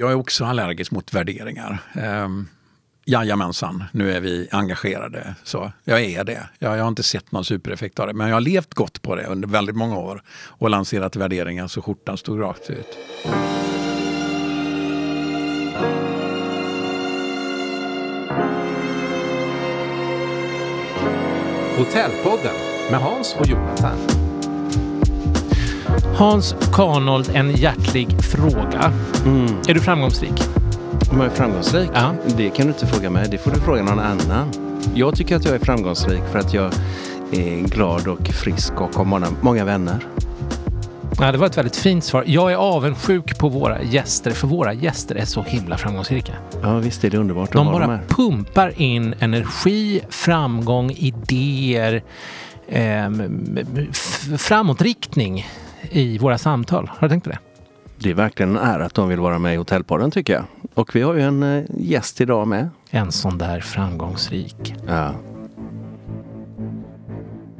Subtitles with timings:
[0.00, 1.78] Jag är också allergisk mot värderingar.
[2.24, 2.48] Um,
[3.04, 5.34] Jajamensan, nu är vi engagerade.
[5.44, 6.48] Så jag är det.
[6.58, 8.12] Jag, jag, har inte sett någon supereffekt av det.
[8.12, 11.82] Men jag har levt gott på det under väldigt många år och lanserat värderingar så
[11.82, 12.98] skjortan stod rakt ut.
[21.78, 22.54] Hotellpodden
[22.90, 24.19] med Hans och Jonathan.
[26.16, 28.92] Hans Kanold, en hjärtlig fråga.
[29.24, 29.46] Mm.
[29.68, 30.42] Är du framgångsrik?
[31.10, 31.90] Om jag är framgångsrik?
[31.94, 32.14] Ja.
[32.36, 34.52] Det kan du inte fråga mig, det får du fråga någon annan.
[34.94, 36.72] Jag tycker att jag är framgångsrik för att jag
[37.32, 40.06] är glad och frisk och har många, många vänner.
[41.20, 42.24] Ja, det var ett väldigt fint svar.
[42.26, 46.32] Jag är avundsjuk på våra gäster, för våra gäster är så himla framgångsrika.
[46.62, 52.02] Ja, visst är det underbart De bara de pumpar in energi, framgång, idéer,
[52.68, 53.10] eh,
[54.38, 55.46] framåtriktning
[55.90, 56.90] i våra samtal.
[56.94, 57.38] Har du tänkt på det?
[57.98, 60.44] Det är verkligen en ära att de vill vara med i Hotellpodden tycker jag.
[60.74, 62.68] Och vi har ju en eh, gäst idag med.
[62.90, 64.74] En sån där framgångsrik.
[64.86, 65.14] Ja.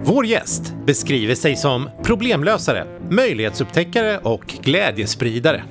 [0.03, 5.63] Vår gäst beskriver sig som problemlösare, möjlighetsupptäckare och glädjespridare.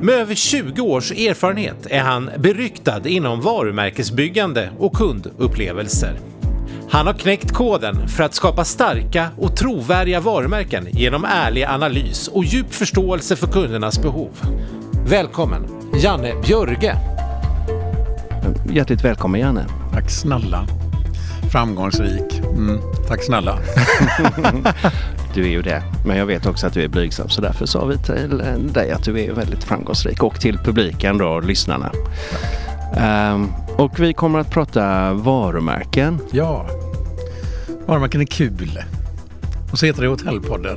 [0.00, 6.16] Med över 20 års erfarenhet är han beryktad inom varumärkesbyggande och kundupplevelser.
[6.90, 12.44] Han har knäckt koden för att skapa starka och trovärdiga varumärken genom ärlig analys och
[12.44, 14.30] djup förståelse för kundernas behov.
[15.06, 16.96] Välkommen Janne Björge!
[18.70, 19.66] Hjärtligt välkommen Janne!
[19.92, 20.66] Tack snälla!
[21.52, 22.38] Framgångsrik.
[22.38, 23.58] Mm, tack snälla!
[25.34, 25.82] du är ju det.
[26.06, 29.04] Men jag vet också att du är blygsam så därför sa vi till dig att
[29.04, 31.92] du är väldigt framgångsrik och till publiken då, lyssnarna.
[33.32, 36.18] Um, och vi kommer att prata varumärken.
[36.30, 36.66] Ja,
[37.86, 38.82] varumärken är kul.
[39.72, 40.76] Och så heter det Hotellpodden.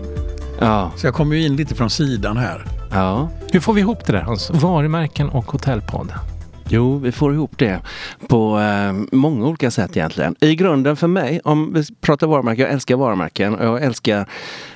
[0.59, 0.91] Ja.
[0.95, 2.65] Så jag kommer ju in lite från sidan här.
[2.91, 3.29] Ja.
[3.51, 4.49] Hur får vi ihop det där Hans?
[4.49, 6.17] Varumärken och Hotellpodden?
[6.71, 7.79] Jo, vi får ihop det
[8.27, 10.35] på eh, många olika sätt egentligen.
[10.39, 14.25] I grunden för mig, om vi pratar varumärken, jag älskar varumärken och jag älskar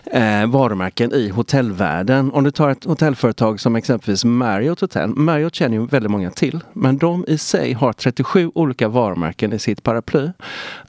[0.12, 2.32] eh, varumärken i hotellvärlden.
[2.32, 5.10] Om du tar ett hotellföretag som exempelvis Marriott Hotel.
[5.10, 9.60] Marriott känner ju väldigt många till, men de i sig har 37 olika varumärken i
[9.60, 10.30] sitt paraply.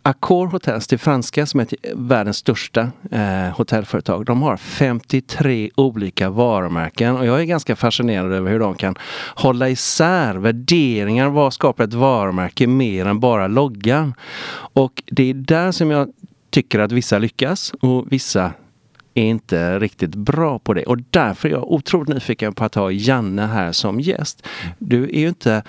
[0.02, 4.24] Accor Hotels det franska som är världens största eh, hotellföretag.
[4.24, 8.94] De har 53 olika varumärken och jag är ganska fascinerad över hur de kan
[9.34, 11.28] hålla isär värderingar.
[11.28, 14.14] Vad skapar ett varumärke mer än bara loggan?
[14.56, 16.08] Och det är där som jag
[16.50, 18.52] tycker att vissa lyckas och vissa
[19.14, 20.84] är inte riktigt bra på det.
[20.84, 24.46] Och därför är jag otroligt nyfiken på att ha Janne här som gäst.
[24.78, 25.62] Du är ju inte,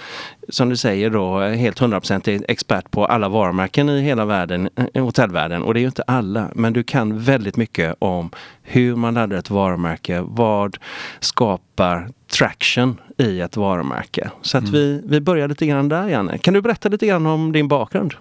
[0.50, 5.64] som du säger då, helt hundraprocentig expert på alla varumärken i hela världen, eh, hotellvärlden.
[5.64, 6.52] Och det är ju inte alla.
[6.56, 8.30] Men du kan väldigt mycket om
[8.64, 10.22] hur man laddar ett varumärke.
[10.22, 10.78] Vad
[11.20, 14.30] skapar traction i ett varumärke?
[14.42, 14.74] Så att mm.
[14.74, 16.38] vi, vi börjar lite grann där, Janne.
[16.38, 18.14] Kan du berätta lite grann om din bakgrund?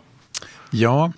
[0.71, 1.13] Ja,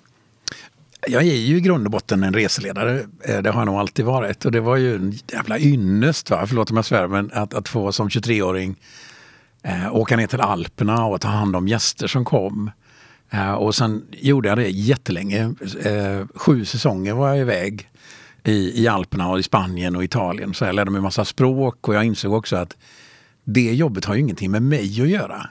[1.07, 3.05] jag är ju i grund och botten en reseledare.
[3.23, 4.45] Eh, det har jag nog alltid varit.
[4.45, 6.45] Och det var ju en jävla ynnest, va?
[6.47, 8.75] förlåt om jag svär, men att, att få som 23-åring
[9.63, 12.71] eh, åka ner till Alperna och ta hand om gäster som kom.
[13.29, 15.53] Eh, och sen gjorde jag det jättelänge.
[15.83, 17.89] Eh, sju säsonger var jag iväg
[18.43, 20.53] i, i Alperna och i Spanien och Italien.
[20.53, 22.77] Så jag lärde mig massa språk och jag insåg också att
[23.43, 25.49] det jobbet har ju ingenting med mig att göra.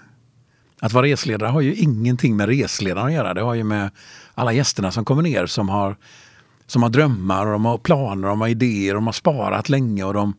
[0.80, 3.34] Att vara resledare har ju ingenting med resledaren att göra.
[3.34, 3.90] Det har ju med
[4.34, 5.96] alla gästerna som kommer ner som har,
[6.66, 10.14] som har drömmar, och de har planer, de har idéer, de har sparat länge och
[10.14, 10.34] de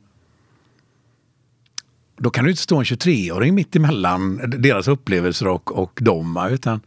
[2.18, 6.48] då kan du inte stå en 23-åring mitt emellan deras upplevelser och, och dem.
[6.52, 6.82] Utan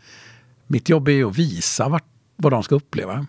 [0.67, 2.05] mitt jobb är ju att visa vart,
[2.37, 3.27] vad de ska uppleva.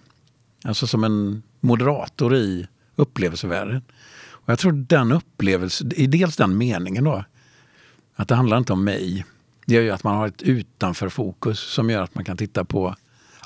[0.63, 3.81] Alltså som en moderator i upplevelsevärlden.
[4.29, 7.23] Och jag tror den upplevelsen, i dels den meningen då,
[8.15, 9.25] att det handlar inte om mig.
[9.65, 12.95] Det gör ju att man har ett utanförfokus som gör att man kan titta på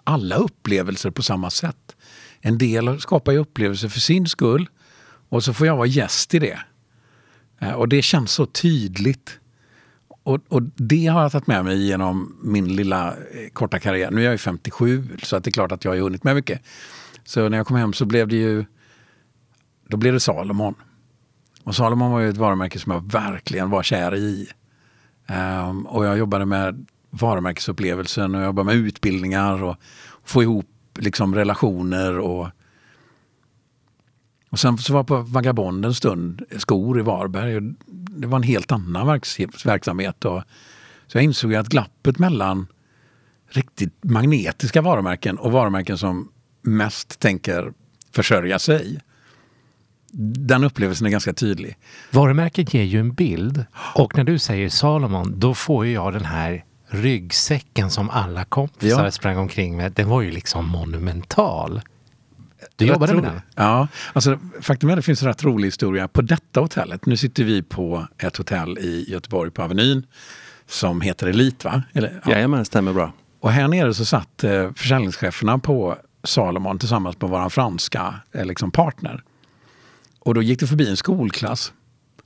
[0.03, 1.95] alla upplevelser på samma sätt.
[2.41, 4.69] En del skapar ju upplevelser för sin skull
[5.29, 6.59] och så får jag vara gäst i det.
[7.59, 9.39] Eh, och det känns så tydligt.
[10.23, 14.11] Och, och, det har jag tagit med mig genom min lilla eh, korta karriär.
[14.11, 16.35] Nu är jag ju 57 så att det är klart att jag har hunnit med
[16.35, 16.61] mycket.
[17.23, 18.65] Så när jag kom hem så blev det ju
[19.87, 20.75] då blev det Salomon.
[21.63, 24.47] Och Salomon var ju ett varumärke som jag verkligen var kär i.
[25.27, 29.75] Um, och jag jobbade med varumärkesupplevelsen och jobba med utbildningar och
[30.23, 30.69] få ihop
[30.99, 32.19] liksom relationer.
[32.19, 32.47] Och,
[34.49, 37.55] och sen så var jag på Vagabond en stund, skor i Varberg.
[37.55, 39.19] Och det var en helt annan
[39.65, 40.25] verksamhet.
[40.25, 40.41] Och,
[41.07, 42.67] så jag insåg att glappet mellan
[43.47, 46.31] riktigt magnetiska varumärken och varumärken som
[46.61, 47.73] mest tänker
[48.11, 48.99] försörja sig.
[50.17, 51.77] Den upplevelsen är ganska tydlig.
[52.11, 53.65] Varumärket ger ju en bild
[53.95, 59.03] och när du säger Salomon då får ju jag den här ryggsäcken som alla kompisar
[59.05, 59.11] Ja.
[59.11, 59.91] sprang omkring med.
[59.91, 61.81] Den var ju liksom monumental.
[62.75, 63.41] Du Rätt jobbade med den?
[63.55, 67.05] Ja, alltså faktum är att det finns en rätt rolig historia på detta hotellet.
[67.05, 70.03] Nu sitter vi på ett hotell i Göteborg på Avenyn
[70.67, 71.83] som heter Elit va?
[71.93, 72.31] Eller, ja.
[72.31, 73.13] Jajamän, stämmer bra.
[73.39, 78.71] Och här nere så satt eh, försäljningscheferna på Salomon tillsammans med våran franska eh, liksom
[78.71, 79.23] partner.
[80.25, 81.73] Och då gick det förbi en skolklass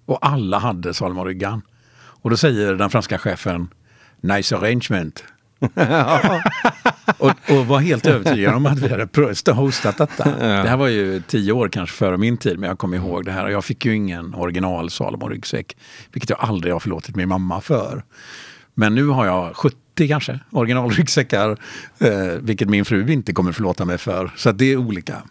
[0.05, 1.61] och alla hade Salomon-ryggan.
[1.99, 3.67] Och då säger den franska chefen
[4.21, 5.23] Nice arrangement.
[7.17, 10.23] och, och var helt övertygad om att vi hade hostat detta.
[10.39, 13.31] Det här var ju tio år kanske före min tid, men jag kommer ihåg det
[13.31, 13.45] här.
[13.45, 15.77] Och jag fick ju ingen original Salomon-ryggsäck,
[16.11, 18.03] vilket jag aldrig har förlåtit min mamma för.
[18.73, 21.57] Men nu har jag 70 kanske originalryggsäckar,
[21.99, 22.09] eh,
[22.41, 24.31] vilket min fru inte kommer förlåta mig för.
[24.35, 25.23] Så det är olika.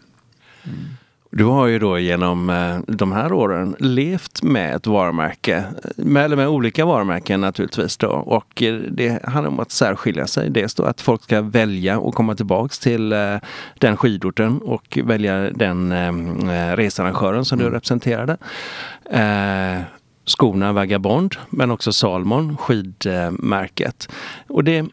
[1.31, 5.63] Du har ju då genom eh, de här åren levt med ett varumärke,
[5.95, 8.07] med, eller med olika varumärken naturligtvis då.
[8.07, 10.49] Och eh, det handlar om att särskilja sig.
[10.49, 13.35] Dels då att folk ska välja och komma tillbaks till eh,
[13.77, 18.37] den skidorten och välja den eh, researrangören som du representerade.
[19.11, 19.81] Eh,
[20.25, 24.09] skorna Vagabond men också Salmon, skidmärket.
[24.47, 24.85] Och det,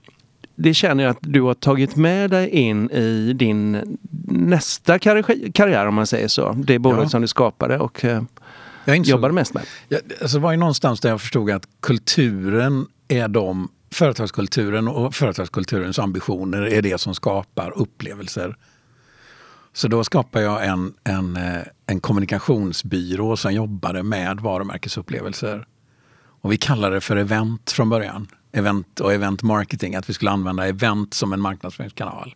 [0.57, 3.99] det känner jag att du har tagit med dig in i din
[4.29, 6.53] nästa karri- karriär om man säger så.
[6.53, 7.09] Det bolag Ja.
[7.09, 8.23] som du skapade och eh,
[8.85, 9.63] Jag insåg- jobbade mest med.
[9.89, 15.15] Ja, alltså det var ju någonstans där jag förstod att kulturen är de, företagskulturen och
[15.15, 18.57] företagskulturens ambitioner är det som skapar upplevelser.
[19.73, 25.67] Så då skapade jag en, en, eh, en kommunikationsbyrå som jobbade med varumärkesupplevelser.
[26.41, 28.27] Och vi kallade det för event från början.
[28.57, 32.35] Event och event marketing, att vi skulle använda event som en marknadsföringskanal.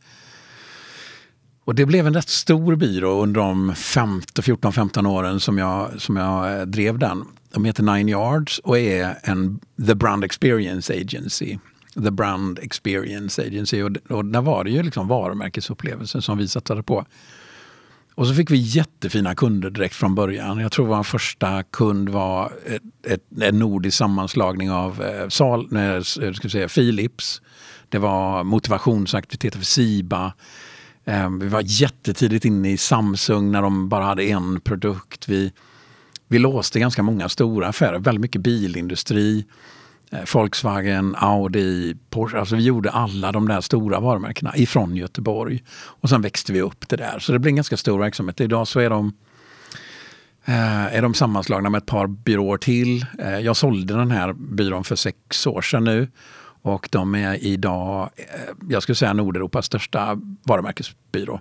[1.65, 6.61] Och det blev en rätt stor byrå under de 14-15 åren som jag, som jag
[6.61, 7.25] eh, drev den.
[7.53, 11.59] De heter Nine Yards och är en The Brand Experience Agency.
[11.95, 13.83] The Brand Experience Agency.
[13.83, 17.07] Och, och där var det ju liksom varumärkesupplevelsen som vi satsade på.
[18.15, 20.59] Och så fick vi jättefina kunder direkt från början.
[20.59, 25.97] Jag tror vår första kund var ett, ett, en nordisk sammanslagning av eh, Sal, nej,
[25.97, 27.43] eh, ska säga, Philips.
[27.89, 30.33] Det var motivationsaktiviteter för Siba.
[31.05, 35.29] Eh, vi var jättetidigt inne i Samsung när de bara hade en produkt.
[35.29, 35.53] Vi,
[36.29, 39.45] vi låste ganska många stora affärer, väldigt mycket bilindustri.
[40.13, 42.39] Eh, Volkswagen, Audi, Porsche.
[42.39, 45.63] Alltså vi gjorde alla de där stora varumärkena ifrån Göteborg.
[45.73, 47.19] Och sen växte vi upp det där.
[47.19, 48.41] Så det blev en ganska stor verksamhet.
[48.41, 49.13] Idag så är de,
[50.45, 53.07] eh, är de sammanslagna med ett par byråer till.
[53.19, 56.09] Eh, jag sålde den här byrån för sex år sedan nu.
[56.63, 58.11] Och de är idag,
[58.69, 61.41] jag skulle säga Nordeuropas största varumärkesbyrå.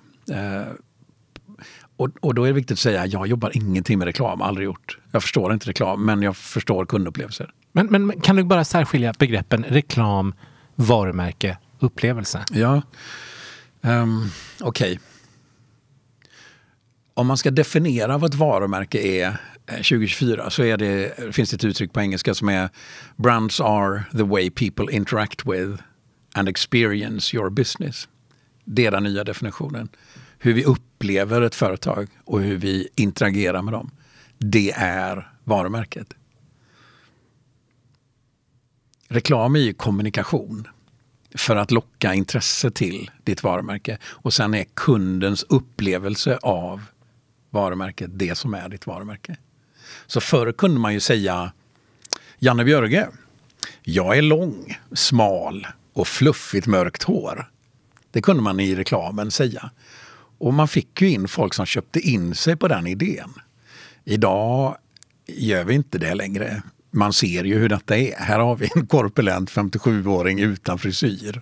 [2.00, 4.66] Eh, och, och då är det viktigt att säga, jag jobbar ingenting med reklam, aldrig
[4.66, 4.98] gjort.
[5.12, 7.51] Jag förstår inte reklam, men jag förstår kundupplevelser.
[7.72, 10.34] Men, men kan du bara särskilja begreppen reklam,
[10.75, 12.44] varumärke, upplevelse?
[12.51, 12.81] Ja,
[13.81, 14.31] um,
[14.62, 15.00] okej.
[17.13, 19.28] Om man ska definiera vad ett varumärke är
[19.68, 22.69] eh, 2024 så är det, finns det ett uttryck på engelska som är
[23.16, 25.84] Brands are the way people interact with
[26.34, 28.07] and experience your business.
[28.66, 29.90] Det är den nya definitionen.
[30.40, 30.66] Hur vi
[31.00, 33.92] upplever ett företag och hur vi interagerar med dem.
[34.38, 36.13] Det är varumärket.
[39.07, 40.68] Reklam är ju kommunikation
[41.35, 43.97] för att locka intresse till ditt varumärke.
[44.04, 46.81] Och sen är kundens upplevelse av
[47.50, 49.38] varumärket det som är ditt varumärke.
[50.07, 51.52] Så förr kunde man ju säga
[52.40, 53.07] Janne Björge,
[53.81, 57.50] jag är lång, smal och fluffigt mörkt hår.
[58.12, 59.71] Det kunde man i reklamen säga.
[60.40, 63.34] Och man fick ju in folk som köpte in sig på den idén.
[64.06, 64.78] Idag
[65.28, 66.64] gör vi inte det längre.
[66.92, 68.16] Man ser ju hur detta är.
[68.16, 71.42] Här har vi en korpulent 57-åring utan frisyr.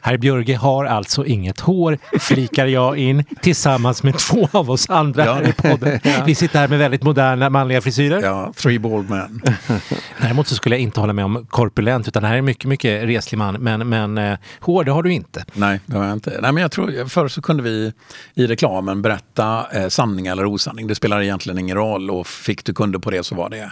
[0.00, 5.24] Herr Björge har alltså inget hår, flikar jag in tillsammans med två av oss andra
[5.24, 5.34] Ja.
[5.34, 6.00] här i podden.
[6.26, 8.22] Vi sitter här med väldigt moderna manliga frisyrer.
[8.22, 9.42] Ja, three bald men.
[10.20, 13.38] Däremot så skulle jag inte hålla med om korpulent, utan här är mycket, mycket reslig
[13.38, 13.54] man.
[13.54, 15.44] Men, men eh, hår, det har du inte.
[15.52, 16.38] Nej, det har jag inte.
[16.42, 17.92] Nej, men jag tror, förr så kunde vi
[18.34, 20.86] i reklamen berätta eh, sanning eller osanning.
[20.86, 23.70] Det spelar egentligen ingen roll och fick du kunder på det så var det...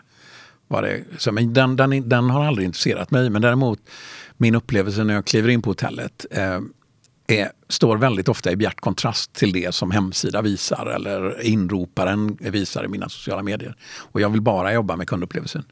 [0.69, 3.31] Var det så, men den, den, den har aldrig intresserat mig.
[3.31, 3.81] Men däremot
[4.37, 6.61] min upplevelse när jag kliver in på hotellet eh,
[7.27, 12.85] är, står väldigt ofta i bjärt kontrast till det som hemsida visar eller inroparen visar
[12.85, 13.77] i mina sociala medier.
[13.97, 15.65] Och jag vill bara jobba med kundupplevelsen.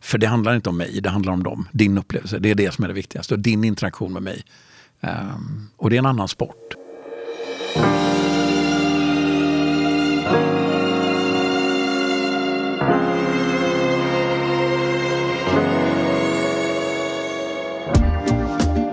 [0.00, 1.68] För det handlar inte om mig, det handlar om dem.
[1.72, 3.34] Din upplevelse, det är det som är det viktigaste.
[3.34, 4.44] Och din interaktion med mig.
[5.00, 6.74] Um, och det är en annan sport.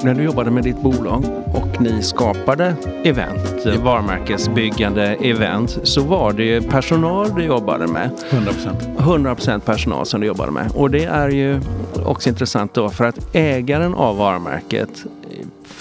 [0.04, 3.72] När du jobbade med ditt bolag och ni skapade event, ja.
[3.84, 8.10] varumärkesbyggande event, så var det personal du jobbade med.
[8.30, 8.98] 100%.
[8.98, 10.72] 100% personal som du jobbade med.
[10.76, 11.62] Och det är ju
[12.06, 15.06] också intressant då för att ägaren av varumärket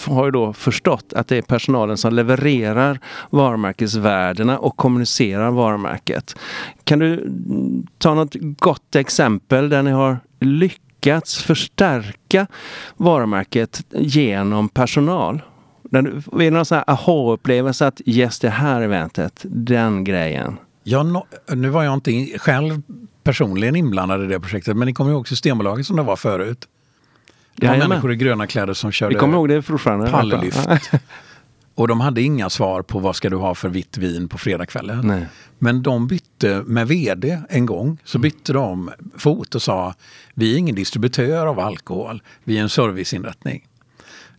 [0.06, 2.98] har ju då förstått att det är personalen som levererar
[3.30, 6.34] varumärkesvärdena och kommunicerar varumärket.
[6.84, 7.32] Kan du
[7.98, 10.91] ta något gott exempel där ni har lyckats
[11.46, 12.46] förstärka
[12.96, 15.42] varumärket genom personal?
[15.92, 20.56] Är det någon sån här aha-upplevelse att yes, det här eventet, den grejen?
[20.84, 22.82] Ja, no, nu var jag inte själv
[23.24, 26.68] personligen inblandad i det projektet, men ni kommer ihåg Systembolaget som det var förut?
[27.56, 30.10] Det var människor i gröna kläder som körde Vi kommer ihåg det fortfarande.
[30.10, 30.68] palllyft.
[31.74, 35.26] Och de hade inga svar på vad ska du ha för vitt vin på fredagskvällen.
[35.58, 37.98] Men de bytte med vd en gång.
[38.04, 38.22] Så mm.
[38.22, 39.94] bytte de fot och sa
[40.34, 42.22] vi är ingen distributör av alkohol.
[42.44, 43.68] Vi är en serviceinrättning.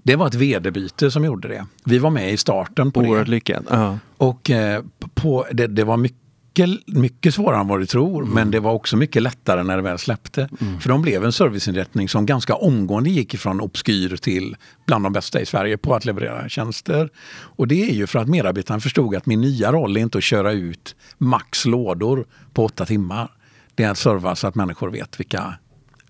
[0.04, 1.66] Det var ett vd-byte som gjorde det.
[1.84, 3.32] Vi var med i starten på Oerhört det.
[3.32, 3.64] lyckat.
[3.64, 3.98] Uh -huh.
[4.18, 6.23] Och eh, på, det, det, var mycket
[6.60, 8.34] mycket, mycket svårare än vad du tror, mm.
[8.34, 10.50] men det var också mycket lättare när det väl släppte.
[10.62, 10.80] Mm.
[10.80, 14.56] För de blev en serviceinrättning som ganska omgående gick ifrån obskyr till
[14.86, 17.10] bland de bästa i Sverige på att leverera tjänster.
[17.34, 20.24] Och det är ju för att medarbetaren förstod att min nya roll är inte att
[20.24, 23.32] köra ut max lådor på åtta timmar.
[23.76, 25.56] Det är att serva så att människor vet vilka,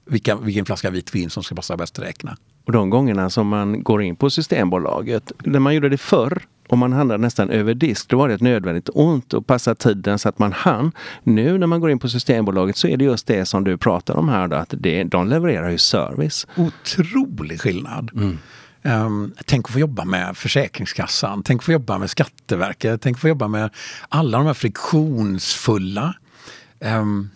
[0.06, 2.38] vilka, vilken flaska vitt vin som ska passa bäst att räkna.
[2.66, 6.78] Och de gångerna som man går in på Systembolaget, när man gjorde det förr och
[6.78, 10.30] man handlade nästan över disk, då var det ett nödvändigt ont att passa tiden så
[10.30, 10.92] att man hann.
[11.24, 14.16] Nu när man går in på Systembolaget så är det just det som du pratar
[14.16, 16.48] om här, då, att det, de levererar ju service.
[16.56, 18.12] Otrolig skillnad.
[18.16, 18.38] Mm.
[18.86, 23.22] Um, tänk att få jobba med Försäkringskassan, tänk att få jobba med Skatteverket, tänk att
[23.22, 23.70] få jobba med
[24.10, 26.16] alla de här friktionsfulla.
[26.80, 27.30] Um,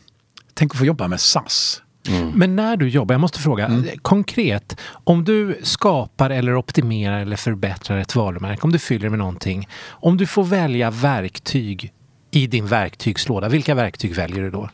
[0.53, 1.81] tänk att få jobba med SAS.
[2.07, 2.29] Mm.
[2.29, 3.85] Men när du jobbar, jag måste fråga mm.
[4.01, 4.77] konkret.
[5.03, 9.67] Om du skapar eller optimerar eller förbättrar ett varumärke, om du fyller det med någonting.
[9.87, 11.93] Om du får välja verktyg
[12.31, 14.69] i din verktygslåda, vilka verktyg väljer du då?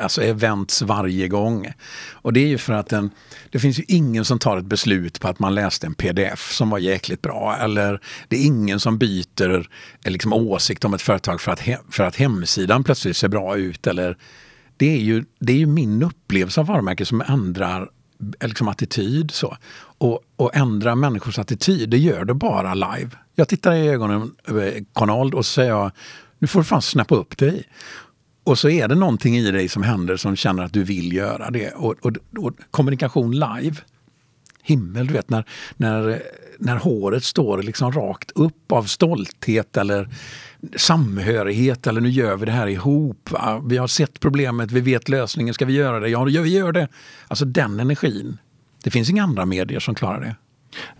[0.00, 1.72] Alltså events varje gång.
[2.12, 3.10] Och det är ju för att den,
[3.50, 6.70] det finns ju ingen som tar ett beslut på att man läste en pdf som
[6.70, 7.56] var jäkligt bra.
[7.60, 9.68] Eller det är ingen som byter
[10.04, 13.86] liksom, åsikt om ett företag för att, he, för att hemsidan plötsligt ser bra ut.
[13.86, 14.16] Eller
[14.80, 17.90] det är ju, det är ju min upplevelse av varumärket som ändrar
[18.40, 19.30] eh, liksom attityd.
[19.30, 19.56] Så.
[19.78, 23.10] Och, och ändra människors attityd, det gör det bara live.
[23.34, 25.90] Jag tittar i ögonen eh, på Konald och så säger jag,
[26.38, 27.64] nu får du fan snappa upp dig.
[28.44, 31.50] Och så är det någonting i dig som händer som känner att du vill göra
[31.50, 31.70] det.
[31.70, 33.76] Och, och, och kommunikation live,
[34.62, 35.44] himmel, du vet när,
[35.76, 36.22] när,
[36.58, 40.08] när håret står liksom rakt upp av stolthet eller
[40.76, 43.30] samhörighet eller nu gör vi det här ihop.
[43.68, 46.08] Vi har sett problemet, vi vet lösningen, ska vi göra det?
[46.08, 46.88] Ja, vi gör det.
[47.28, 48.38] Alltså den energin.
[48.84, 50.36] Det finns inga andra medier som klarar det.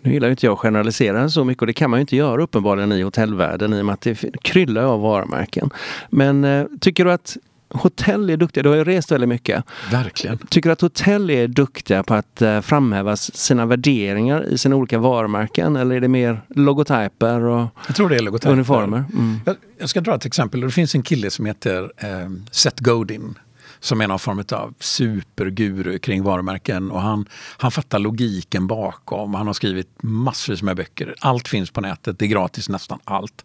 [0.01, 2.43] Nu gillar inte jag att generalisera så mycket och det kan man ju inte göra
[2.43, 5.71] uppenbarligen i hotellvärlden i och med att det kryllar av varumärken.
[6.11, 7.37] Men eh, tycker du att
[7.71, 9.65] hotell är duktiga, du har ju rest väldigt mycket.
[9.91, 10.39] Verkligen.
[10.39, 14.99] Tycker du att hotell är duktiga på att uh, framhäva sina värderingar i sina olika
[14.99, 15.77] varumärken?
[15.77, 18.53] Eller är det mer logotyper och jag tror det är logotyper.
[18.53, 19.05] uniformer?
[19.13, 19.41] Mm.
[19.47, 20.61] Jag, jag, ska dra ett exempel.
[20.61, 23.39] Det finns en kille som heter eh, Seth Godin
[23.81, 26.91] som är någon form av superguru kring varumärken.
[26.91, 29.35] Och han, han fattar logiken bakom.
[29.35, 31.15] Han har skrivit massvis med böcker.
[31.21, 32.19] Allt finns på nätet.
[32.19, 33.45] Det är gratis nästan allt.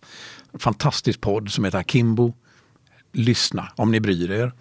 [0.59, 2.33] Fantastisk podd som heter Kimbo
[3.15, 4.51] lyssna om ni bryr er.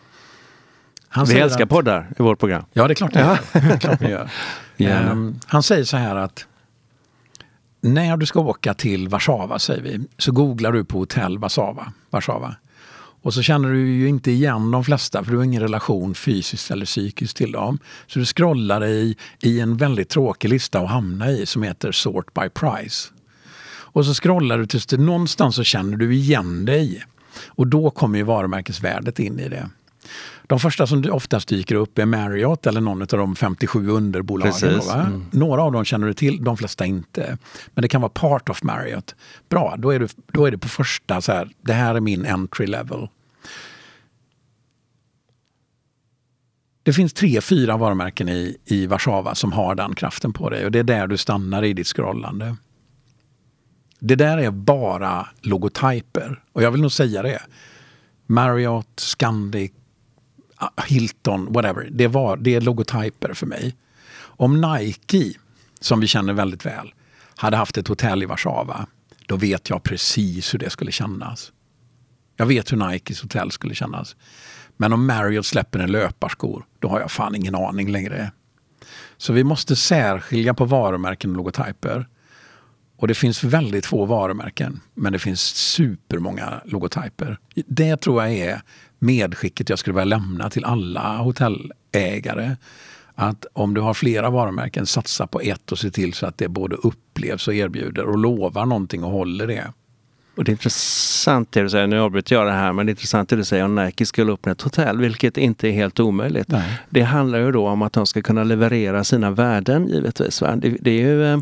[1.09, 2.65] Han Vi älskar att, poddar i vårt program.
[2.73, 3.39] Ja, det är klart ni ja.
[3.55, 3.77] gör.
[3.79, 4.31] klart ni gör.
[4.77, 5.13] Yeah.
[5.13, 6.47] Um, han säger så här att
[7.81, 11.93] när du ska åka till Warszawa, säger vi, så googlar du på hotell Warszawa.
[12.11, 12.57] Warszawa.
[13.23, 16.71] Och så känner du ju inte igen de flesta för du har ingen relation fysiskt
[16.71, 17.79] eller psykiskt till dem.
[18.07, 22.35] Så du scrollar i, i en väldigt tråkig lista att hamna i som heter Sort
[22.35, 23.09] by Price.
[23.67, 27.05] Och så scrollar du tills det någonstans så känner du igen dig.
[27.49, 29.69] Och då kommer ju varumärkesvärdet in i det.
[30.47, 34.81] De första som oftast dyker upp är Marriott eller någon av de 57 underbolagen.
[34.81, 35.27] Mm.
[35.31, 37.39] Några av dem känner du till, de flesta inte.
[37.75, 39.15] Men det kan vara part of Marriott.
[39.49, 42.27] Bra, då är, du, då är det på första så här, det här är min
[42.27, 43.09] entry level.
[46.83, 50.73] Det finns tre, fyra varumärken i, i Warszawa som har den kraften på dig och
[50.73, 52.57] det är där du stannar i ditt scrollande.
[54.07, 56.43] Det där är bara logotyper.
[56.53, 57.43] Och jag vill nog säga det.
[58.27, 59.73] Marriott, Scandic,
[60.57, 61.89] ah, Hilton, whatever.
[61.91, 63.77] Det, var, det är logotyper för mig.
[64.17, 65.39] Om Nike,
[65.81, 66.95] som vi känner väldigt väl,
[67.37, 68.87] hade haft ett hotell i Warszawa,
[69.27, 71.53] då vet jag precis hur det skulle kännas.
[72.37, 74.17] Jag vet hur Nikes hotell skulle kännas.
[74.77, 78.33] Men om Marriott släpper en löparskor, då har jag fan ingen aning längre.
[79.17, 82.07] Så vi måste särskilja på varumärken och logotyper.
[82.97, 87.39] Och det finns väldigt få varumärken, men det finns supermånga logotyper.
[87.67, 88.63] Det tror jag är
[88.99, 92.57] medskicket jag skulle vilja lämna till alla hotellägare.
[93.15, 96.49] Att om du har flera varumärken, satsa på ett och se till så att det
[96.49, 99.73] både upplevs och erbjuder och lovar någonting och håller det.
[100.37, 102.93] Och det är intressant det du säger, nu avbryter jag det här, men det är
[102.93, 106.49] intressant det du säger om Nike skulle öppna ett hotell, vilket inte är helt omöjligt.
[106.49, 106.81] Nej.
[106.91, 110.43] Det handlar ju då om att de ska kunna leverera sina värden givetvis.
[110.43, 110.57] Va?
[110.57, 111.39] Det, det är ju, eh,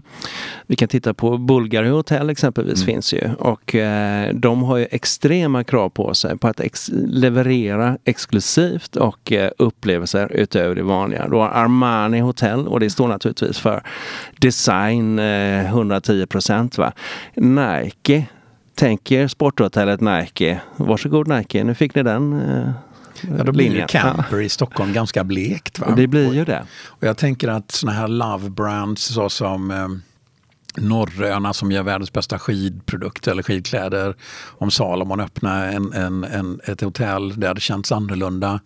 [0.66, 2.86] vi kan titta på Bulgari Hotel exempelvis Mm.
[2.86, 7.98] finns ju och eh, de har ju extrema krav på sig på att ex leverera
[8.04, 11.28] exklusivt och eh, upplevelser utöver det vanliga.
[11.28, 13.82] Då har Armani Hotel och det står naturligtvis för
[14.38, 16.78] design eh, 110 procent.
[17.34, 18.26] Nike
[18.74, 20.60] tänker sporthotellet Nike.
[20.76, 22.70] Varsågod Nike, nu fick ni den eh,
[23.38, 23.88] Ja, då blir ju linjen.
[23.88, 25.78] camper i Stockholm ganska blekt.
[25.78, 25.86] Va?
[25.88, 26.66] Ja, det blir ju det.
[26.84, 29.88] Och jag tänker att såna här love brands såsom eh,
[30.76, 34.14] Norröna som gör världens bästa skidprodukt eller skidkläder.
[34.58, 38.60] Om Salomon öppnar en, en, en, ett hotell där det känns annorlunda.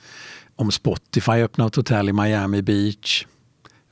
[0.56, 3.26] Om Spotify öppnar ett hotell i Miami Beach.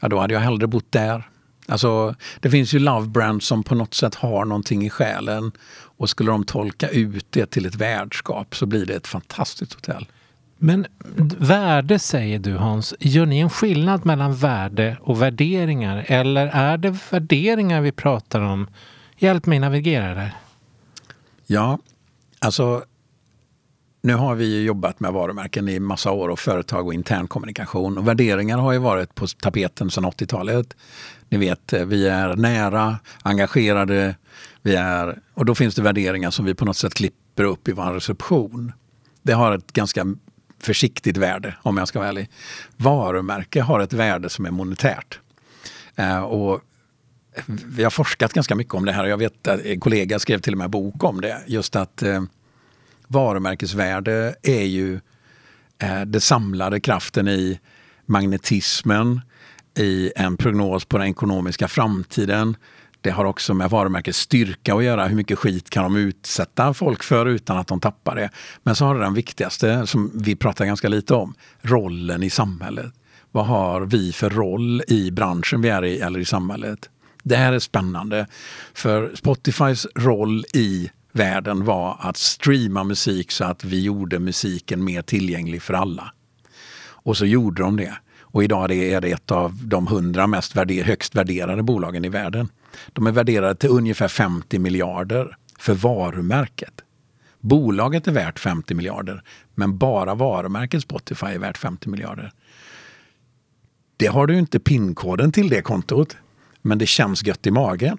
[0.01, 1.29] Ja, då hade jag hellre bott där.
[1.69, 5.53] Alltså, det finns ju love brands som på något sätt har någonting i själen.
[5.97, 10.07] Och skulle de tolka ut det till ett värdskap så blir det ett fantastiskt hotell.
[10.59, 10.87] Men
[11.39, 12.95] värde säger du Hans.
[12.99, 16.05] Gör ni en skillnad mellan värde och värderingar?
[16.07, 18.67] Eller är det värderingar vi pratar om?
[19.17, 20.35] Hjälp mig navigera där.
[21.47, 21.79] Ja,
[22.39, 22.85] alltså
[24.05, 27.99] nu har vi ju jobbat med varumärken i massa år och företag och intern kommunikation.
[27.99, 30.77] Och värderingar har ju varit på tapeten sedan 80-talet.
[31.29, 34.15] Ni vet, eh, vi är nära, engagerade,
[34.65, 37.73] vi är, och då finns det värderingar som vi på något sätt klipper upp i
[37.73, 38.73] vår reception.
[39.23, 40.07] Det har ett ganska
[40.61, 42.31] försiktigt värde om jag ska vara ärlig.
[42.77, 45.21] Varumärke har ett värde som är monetärt.
[45.97, 46.61] Eh, och
[47.47, 49.05] vi har forskat ganska mycket om det här.
[49.05, 51.43] Jag vet att en kollega skrev till och med en bok om det.
[51.47, 52.23] Just att eh,
[53.07, 55.01] varumärkesvärde är ju
[55.79, 57.61] eh, det samlade kraften i
[58.07, 59.21] magnetismen,
[59.79, 62.57] i en prognos på den ekonomiska framtiden.
[63.05, 65.07] Det har också med varumärkets styrka att göra.
[65.07, 68.31] Hur mycket skit kan de utsätta folk för utan att de tappar det?
[68.63, 72.93] Men så har det den viktigaste, som vi pratar ganska lite om, rollen i samhället.
[73.33, 76.91] Vad har vi för roll i branschen vi är i eller i samhället?
[77.23, 78.27] Det här är spännande.
[78.75, 85.03] För Spotifys roll i världen var att streama musik så att vi gjorde musiken mer
[85.03, 86.13] tillgänglig för alla.
[86.87, 87.95] Och så gjorde de det.
[88.21, 92.49] Och idag är det ett av de hundra mest värde högst värderade bolagen i världen.
[92.93, 96.85] De är värderade till ungefär 50 miljarder för varumärket.
[97.41, 99.23] Bolaget är värt 50 miljarder,
[99.55, 102.33] men bara varumärket Spotify är värt 50 miljarder.
[103.97, 106.17] Det har du inte pinkoden till det kontot,
[106.63, 107.99] men det känns gött i magen.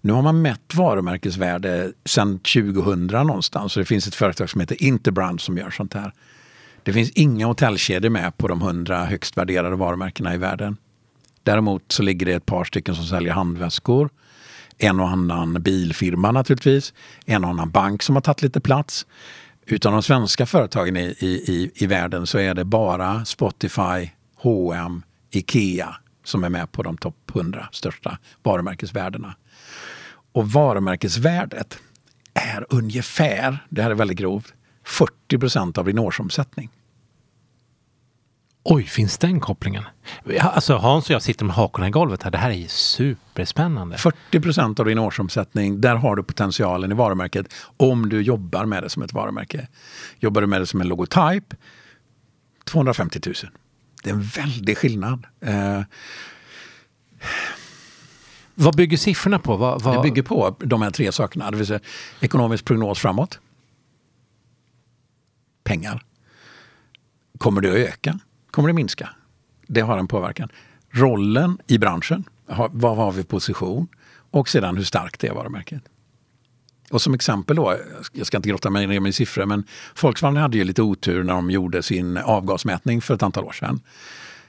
[0.00, 3.76] Nu har man mätt varumärkesvärde sedan 2000 någonstans.
[3.76, 6.12] och det finns ett företag som heter Interbrand som gör sånt här.
[6.82, 10.76] Det finns inga hotellkedjor med på de 100 högst värderade varumärkena i världen.
[11.42, 14.10] Däremot så ligger det ett par stycken som säljer handväskor.
[14.78, 16.94] En och annan bilfirma naturligtvis.
[17.26, 19.06] En och annan bank som har tagit lite plats.
[19.66, 25.02] Utan de svenska företagen i, i, i, i världen så är det bara Spotify, H&M,
[25.30, 29.34] Ikea som är med på de topp 100 största varumärkesvärdena.
[30.32, 31.78] Och varumärkesvärdet
[32.34, 36.70] är ungefär, det här är väldigt grovt, 40 procent av din årsomsättning.
[38.62, 39.84] Oj, finns den kopplingen?
[40.40, 42.30] Alltså Hans och jag sitter med hakorna i golvet här.
[42.30, 43.98] Det här är ju superspännande.
[43.98, 48.82] 40 procent av din årsomsättning, där har du potentialen i varumärket om du jobbar med
[48.82, 49.68] det som ett varumärke.
[50.18, 51.54] Jobbar du med det som en logotyp,
[52.64, 53.34] 250 000.
[54.02, 55.26] Det är en väldig skillnad.
[55.40, 55.82] Eh,
[58.54, 59.56] Vad bygger siffrorna på?
[59.56, 59.96] Vad, vad...
[59.96, 61.50] Det bygger på de här tre sakerna.
[61.50, 61.80] Det vill säga
[62.20, 63.38] ekonomisk prognos framåt.
[65.64, 66.04] Pengar.
[67.38, 68.18] Kommer det att öka?
[68.50, 69.08] Kommer det minska?
[69.66, 70.48] Det har en påverkan.
[70.90, 72.24] Rollen i branschen.
[72.70, 73.88] Vad har vi position?
[74.30, 75.82] Och sedan hur starkt är varumärket.
[76.90, 77.76] Och som exempel då,
[78.12, 79.64] jag ska inte grotta mig ner i siffror, men
[80.02, 83.80] Volkswagen hade ju lite otur när de gjorde sin avgasmätning för ett antal år sedan.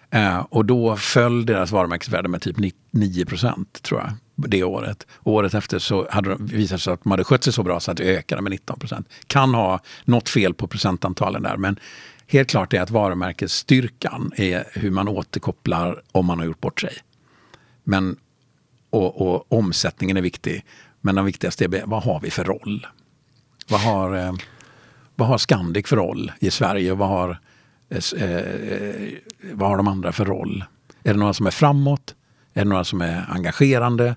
[0.10, 2.58] Eh, och då föll deras varumärkesvärde med typ
[2.92, 4.14] 9 procent tror jag,
[4.50, 5.08] det året.
[5.14, 7.80] Och året efter så hade de visat sig att de hade skött sig så bra
[7.80, 9.10] så att det ökade med 19 procent.
[9.28, 11.80] Kan ha något fel på procentantalen där, men
[12.32, 16.94] helt klart är att varumärkesstyrkan är hur man återkopplar om man har gjort bort sig.
[17.84, 18.18] Men,
[18.90, 20.66] och, och omsättningen är viktig.
[21.02, 22.88] Men den viktigaste är vad har vi för roll?
[23.70, 24.34] Vad har, eh,
[25.16, 26.94] vad har Scandic för roll i Sverige?
[26.94, 27.40] Vad har,
[27.90, 29.14] eh, eh,
[29.54, 30.64] vad har de andra för roll?
[31.04, 32.16] Är det några som är framåt?
[32.54, 34.16] Är det några som är engagerande?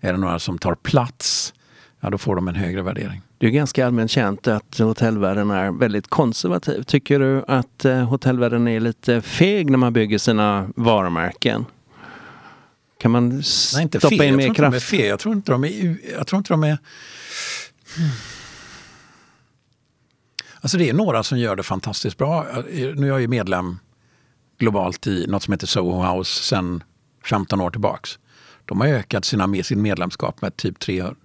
[0.00, 1.54] Är det några som tar plats?
[2.00, 3.20] Ja, då får de en högre värdering.
[3.38, 6.82] Det är ganska allmänt känt att hotellvärlden är väldigt konservativ.
[6.82, 11.64] Tycker du att eh, hotellvärlden är lite feg när man bygger sina varumärken?
[13.00, 14.82] Kan man Nej, inte stoppa in mer kraft?
[14.82, 15.06] fel.
[15.06, 15.96] Jag tror inte de är...
[16.18, 16.78] Jag tror inte de är
[17.96, 18.08] Hmm.
[20.60, 22.46] Alltså det är några som gör det fantastiskt bra.
[22.72, 23.78] Nu är jag ju medlem
[24.58, 26.82] globalt i något som heter Soho House sedan
[27.24, 28.18] 15 år tillbaks.
[28.68, 30.78] De har ökat sina, med sin medlemskap med typ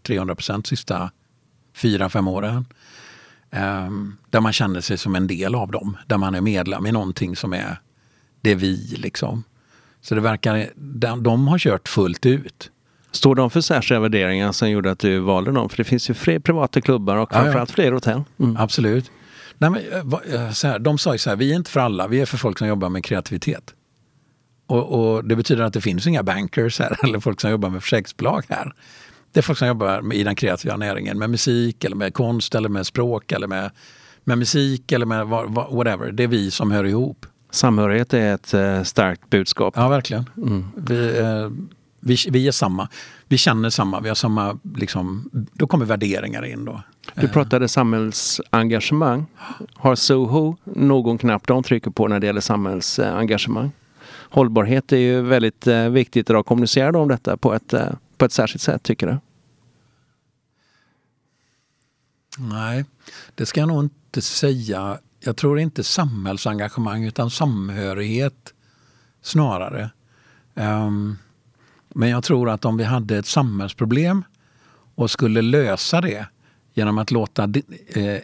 [0.03, 1.11] 300 procent sista
[1.77, 2.65] 4-5 åren.
[3.51, 5.97] Ehm, där man känner sig som en del av dem.
[6.07, 7.77] Där man är medlem i någonting som är
[8.41, 9.43] det vi liksom.
[10.01, 12.71] Så det verkar, de, de har kört fullt ut.
[13.11, 15.69] Står de för särskilda värderingar som gjorde att du valde dem?
[15.69, 18.23] För det finns ju fler privata klubbar och framförallt fler hotell.
[18.39, 18.57] Mm.
[18.57, 19.11] Absolut.
[19.57, 21.79] Nej, men, eh, eh, så här, de sa ju så här, vi är inte för
[21.79, 23.73] alla, vi är för folk som jobbar med kreativitet.
[24.67, 27.81] Och, och Det betyder att det finns inga bankers här eller folk som jobbar med
[27.81, 28.73] försäkringsbolag här.
[29.31, 32.55] Det är folk som jobbar med, i den kreativa näringen med musik eller med konst
[32.55, 33.71] eller med språk eller med,
[34.23, 36.11] med musik eller med whatever.
[36.11, 37.25] Det är vi som hör ihop.
[37.51, 39.73] Samhörighet är ett eh, starkt budskap.
[39.77, 40.29] Ja, verkligen.
[40.75, 41.49] Vi, eh,
[41.99, 42.89] vi, vi är samma.
[43.27, 43.99] Vi känner samma.
[43.99, 46.81] Vi har samma, liksom, då kommer värderingar in då.
[47.15, 49.25] Du pratade samhällsengagemang.
[49.73, 53.71] Har Soho någon knapp de trycker på när det gäller samhällsengagemang?
[54.33, 56.45] Hållbarhet är ju väldigt eh, viktigt idag.
[56.45, 59.17] kommunicera om detta på ett, eh, på ett särskilt sätt tycker du?
[62.37, 62.85] Nej,
[63.35, 64.99] det ska jag nog inte säga.
[65.19, 68.53] Jag tror inte samhällsengagemang utan samhörighet
[69.21, 69.89] snarare.
[70.53, 71.17] Um,
[71.89, 74.23] men jag tror att om vi hade ett samhällsproblem
[74.95, 76.27] och skulle lösa det
[76.73, 77.43] genom att låta
[77.87, 78.19] eh,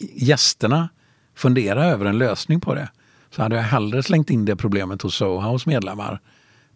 [0.00, 0.88] gästerna
[1.34, 2.88] fundera över en lösning på det
[3.30, 6.20] så hade jag hellre slängt in det problemet hos Soho House medlemmar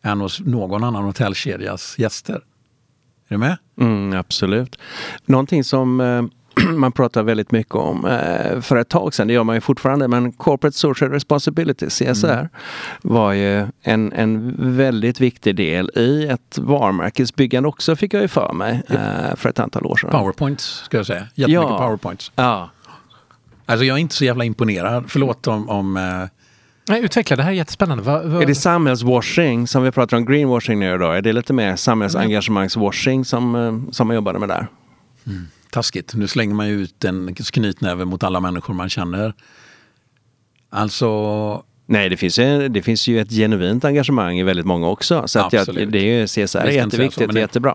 [0.02, 2.34] än hos någon annan hotellkedjas gäster.
[2.34, 3.56] Är du med?
[3.80, 4.78] Mm, absolut.
[5.26, 6.22] Någonting som eh,
[6.72, 10.08] man pratar väldigt mycket om eh, för ett tag sedan, det gör man ju fortfarande,
[10.08, 12.48] men Corporate Social Responsibility, CSR,
[13.02, 18.52] var ju en, en väldigt viktig del i ett varumärkesbyggande också, fick jag ju för
[18.52, 20.10] mig eh, för ett antal år sedan.
[20.10, 21.26] Powerpoints ska jag säga.
[21.34, 21.78] Jättemycket Ja.
[21.78, 22.32] powerpoints.
[22.34, 22.70] Ja.
[23.66, 25.04] Alltså jag är inte så jävla imponerad.
[25.08, 25.68] Förlåt om...
[25.68, 25.96] om
[26.88, 28.04] Nej, utveckla, det här är jättespännande.
[28.04, 31.10] Vad, vad, Är det samhällswashing som vi pratar om greenwashing nu då?
[31.10, 34.66] Är det lite mer samhällsengagemangswashing som, eh, som man jobbade med där?
[35.70, 36.14] taskigt.
[36.14, 39.34] Nu slänger man ju ut en knytnäve mot alla människor man känner.
[40.70, 41.64] Alltså...
[41.86, 45.28] Nej, det finns, ju, det finns ju ett genuint engagemang i väldigt många också.
[45.28, 47.74] Så att jag, det är ju CSR är så, jätteviktigt, men det- jättebra.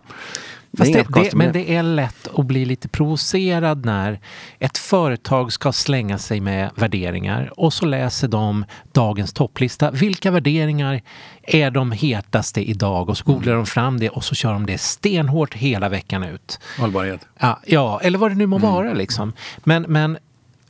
[0.77, 4.19] Fast det, det, men det är lätt att bli lite provocerad när
[4.59, 9.91] ett företag ska slänga sig med värderingar och så läser de dagens topplista.
[9.91, 11.01] Vilka värderingar
[11.43, 13.09] är de hetaste idag?
[13.09, 16.59] Och så googlar de fram det och så kör de det stenhårt hela veckan ut.
[16.79, 17.27] Hållbarhet.
[17.39, 19.33] Ja, ja eller vad det nu må vara liksom.
[19.63, 20.17] Men, men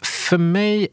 [0.01, 0.87] för mig,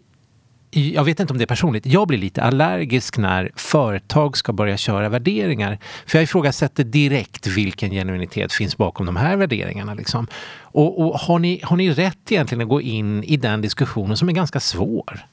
[0.75, 4.77] jag vet inte om det är personligt, jag blir lite allergisk när företag ska börja
[4.77, 5.79] köra värderingar.
[6.07, 9.95] För jag ifrågasätter direkt vilken genuinitet finns bakom de här värderingarna.
[9.95, 10.27] Liksom.
[10.61, 14.29] Och, och har, ni, har ni rätt egentligen att gå in i den diskussionen som
[14.29, 15.27] är ganska svår?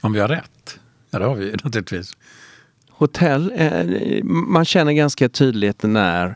[0.00, 0.78] Om vi har rätt?
[1.10, 2.16] Ja, det har vi ju naturligtvis.
[3.00, 6.34] Hotell, eh, man känner ganska tydligt när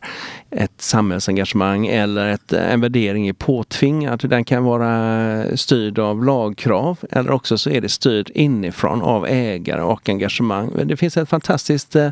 [0.51, 4.29] ett samhällsengagemang eller ett, eh, en värdering är påtvingad.
[4.29, 9.81] Den kan vara styrd av lagkrav eller också så är det styrd inifrån av ägare
[9.81, 10.71] och engagemang.
[10.85, 12.09] Det finns ett fantastiskt eh,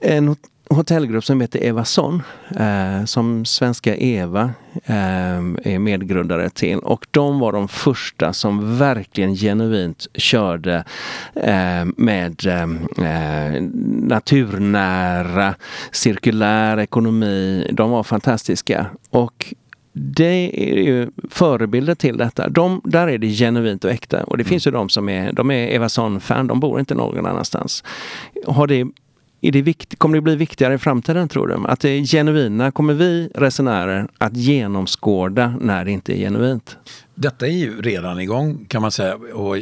[0.00, 0.36] en
[0.70, 2.22] hotellgrupp som heter Evason
[2.56, 4.50] eh, som svenska Eva
[4.84, 10.84] eh, är medgrundare till och de var de första som verkligen genuint körde
[11.34, 12.66] eh, med eh,
[14.02, 15.54] naturnära
[15.92, 17.70] cirkulär ekonomi.
[17.72, 19.54] De var fantastiska och
[19.92, 22.48] det är ju förebilder till detta.
[22.48, 24.24] De, där är det genuint och äkta.
[24.24, 27.84] Och det finns ju de som är, de är Evason-fan, de bor inte någon annanstans.
[28.46, 28.86] Har det,
[29.40, 31.68] är det vikt, kommer det bli viktigare i framtiden tror du?
[31.68, 36.76] Att det är genuina, kommer vi resenärer att genomskåda när det inte är genuint?
[37.14, 39.14] Detta är ju redan igång kan man säga.
[39.14, 39.58] Och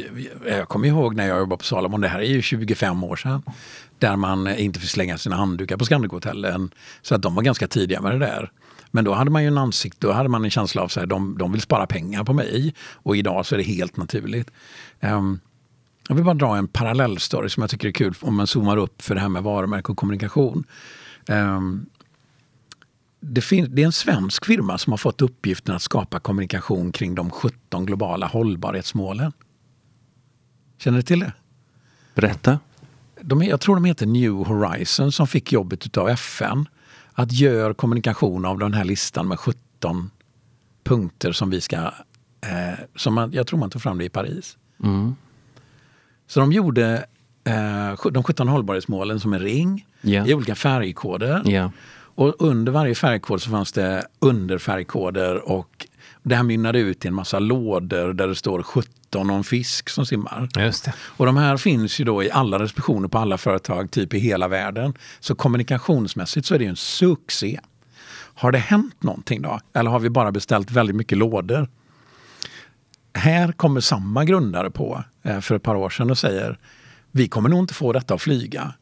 [0.47, 3.41] jag kommer ihåg när jag jobbade på Salomon, det här är ju 25 år sedan.
[3.99, 6.71] Där man inte fick slänga sina handdukar på Scandic-hotellen.
[7.01, 8.51] Så att de var ganska tidiga med det där.
[8.91, 11.37] Men då hade man ju en ansikt, då hade man en känsla av att de,
[11.37, 12.73] de vill spara pengar på mig.
[12.93, 14.51] Och idag så är det helt naturligt.
[15.01, 15.39] Um,
[16.07, 19.01] jag vill bara dra en parallellstory som jag tycker är kul om man zoomar upp
[19.01, 20.63] för det här med varumärke och kommunikation.
[21.27, 21.85] Ehm,
[23.19, 27.15] det, fin- det är en svensk firma som har fått uppgiften att skapa kommunikation kring
[27.15, 29.31] de 17 globala hållbarhetsmålen.
[30.77, 31.33] Känner du till det?
[32.15, 32.59] Berätta.
[33.21, 36.65] de, jag tror de heter New Horizon som fick jobbet av FN
[37.13, 40.11] att göra kommunikation av den här listan med 17
[40.83, 41.75] punkter som vi ska...
[42.41, 44.57] Eh, som man, jag tror man tog fram det i Paris.
[44.83, 45.15] Mm.
[46.27, 47.05] Så de gjorde
[47.43, 50.25] eh, de 17 hållbarhetsmålen som en ring Ja.
[50.27, 51.41] i olika färgkoder.
[51.45, 51.71] Ja.
[51.97, 55.87] Och under varje färgkod så fanns det underfärgkoder och
[56.23, 60.05] det här mynnade ut i en massa lådor där det står 17 om fisk som
[60.05, 60.49] simmar.
[60.59, 60.93] Just det.
[60.99, 64.47] Och de här finns ju då i alla receptioner på alla företag, typ i hela
[64.47, 64.93] världen.
[65.19, 67.59] Så kommunikationsmässigt så är det ju en succé.
[68.35, 69.59] Har det hänt någonting då?
[69.73, 71.67] Eller har vi bara beställt väldigt mycket lådor?
[73.17, 76.59] Här kommer samma grundare på eh, för ett par år sedan och säger
[77.11, 78.73] vi kommer nog inte få detta att flyga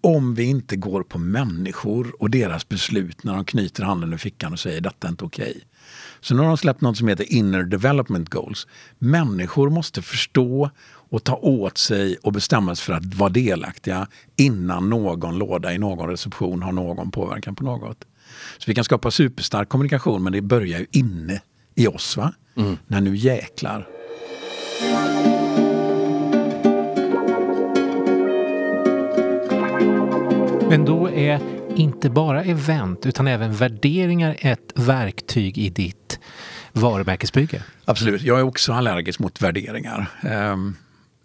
[0.00, 4.52] om vi inte går på människor och deras beslut när de knyter handen i fickan
[4.52, 5.60] och säger detta är inte okej.
[6.20, 8.66] Så nu har de släppt något som heter Inner Development Goals.
[8.98, 10.70] Människor måste förstå
[11.10, 14.06] och ta åt sig och bestämma sig för att vara delaktiga
[14.36, 18.04] innan någon låda i någon reception har någon påverkan på något.
[18.58, 21.40] Så vi kan skapa superstark kommunikation men det börjar ju inne
[21.74, 22.16] i oss.
[22.16, 22.32] va?
[22.86, 23.88] När nu jäklar.
[30.68, 31.40] Men då är
[31.76, 36.20] inte bara event utan även värderingar ett verktyg i ditt
[36.72, 37.62] varumärkesbygge.
[37.84, 40.06] Absolut, jag är också allergisk mot värderingar.
[40.24, 40.76] Um,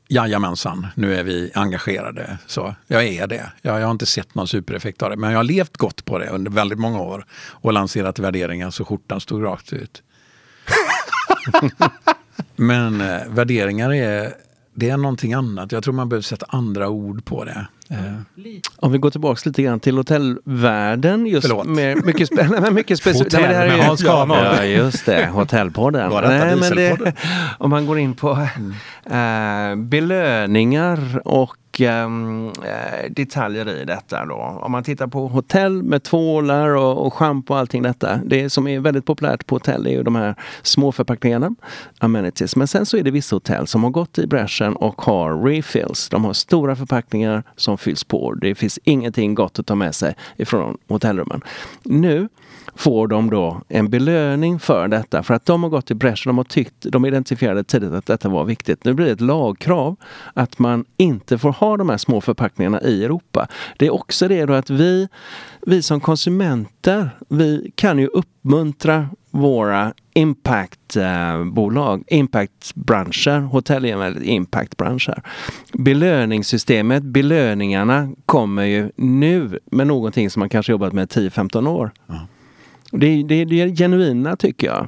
[0.08, 2.38] jajamensan, nu är vi engagerade.
[2.48, 3.52] Så jag är det.
[3.62, 5.16] Jag, jag har inte sett någon supereffekt av det.
[5.16, 8.86] Men jag har levt gott på det under väldigt många år och lanserat värderingar så
[8.86, 10.04] skjortan stod rakt ut.
[12.56, 14.34] Men eh, värderingar är,
[14.76, 15.72] det är någonting annat.
[15.72, 17.68] Jag tror man behöver sätta andra ord på det.
[17.90, 17.98] Eh,
[18.76, 21.26] Om vi går tillbaks lite grann till hotellvärlden.
[21.26, 21.66] Just Förlåt.
[21.68, 23.34] med mycket, spä- nej, mycket specifikt.
[23.34, 24.42] Hotell Nej, men det här är med ju- Hans Granholm.
[24.58, 25.26] Ja, just det.
[25.34, 26.10] Hotellpodden.
[26.12, 27.14] Var Nej, men det,
[27.58, 28.32] om man går in på
[29.06, 32.54] eh, belöningar och och um,
[33.10, 34.36] detaljer i detta då.
[34.36, 38.16] Om man tittar på hotell med tvålar och, och schampo och allting detta.
[38.16, 41.56] Det som är väldigt populärt på hotell är ju de här små förpackningarna,
[42.00, 42.56] amenities.
[42.56, 46.10] Men sen så är det vissa hotell som har gått i bräschen och har refills.
[46.10, 48.34] De har stora förpackningar som fylls på.
[48.34, 51.42] Det finns ingenting gott att ta med sig ifrån hotellrummen.
[51.84, 52.30] Nu
[52.76, 56.30] får de då en belöning för detta för att de har gått i bräschen.
[56.30, 58.86] De har tyckt, de identifierade tidigt att detta var viktigt.
[58.86, 59.96] Nu blir det ett lagkrav
[60.34, 63.48] att man inte får ha de här små förpackningarna i Europa.
[63.78, 65.08] Det är också det då att vi,
[65.62, 75.08] vi som konsumenter, vi kan ju uppmuntra våra impactbolag, impactbranscher, hotell är en väldigt impactbransch
[75.08, 75.22] här.
[75.74, 81.92] Belöningssystemet, belöningarna kommer ju nu med någonting som man kanske jobbat med 10-15 år.
[82.98, 84.88] Det, det, det är genuina tycker jag.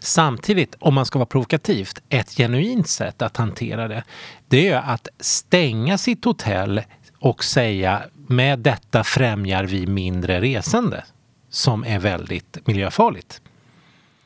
[0.00, 4.04] Samtidigt, om man ska vara provokativt, ett genuint sätt att hantera det,
[4.48, 6.82] det är att stänga sitt hotell
[7.18, 11.04] och säga med detta främjar vi mindre resande
[11.50, 13.40] som är väldigt miljöfarligt.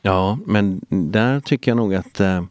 [0.01, 2.43] Ja, men där tycker jag nog att eh,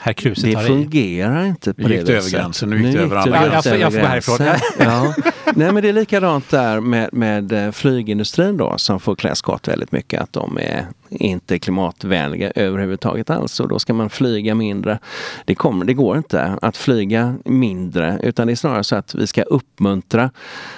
[0.00, 0.66] Herr Kruse det tar i.
[0.66, 3.76] fungerar inte på Nu det gick du över gränsen, nu gick du över alla gränser.
[3.76, 4.36] jag får gå härifrån.
[4.78, 5.14] ja.
[5.54, 9.68] Nej men det är likadant där med, med eh, flygindustrin då som får klä skott
[9.68, 14.98] väldigt mycket att de är inte klimatvänliga överhuvudtaget alls och då ska man flyga mindre.
[15.44, 19.26] Det, kommer, det går inte att flyga mindre utan det är snarare så att vi
[19.26, 20.30] ska uppmuntra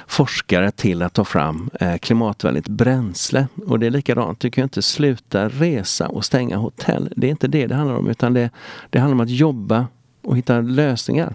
[0.06, 3.46] forskare till att ta fram eh, klimatvänligt bränsle.
[3.66, 7.12] Och det är likadant, du kan ju inte sluta resa och stänga hotell.
[7.16, 8.50] Det är inte det det handlar om utan det,
[8.90, 9.86] det handlar om att jobba
[10.22, 11.34] och hitta lösningar.